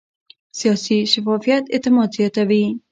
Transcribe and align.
سیاسي 0.59 0.97
شفافیت 1.11 1.63
اعتماد 1.73 2.09
زیاتوي 2.15 2.63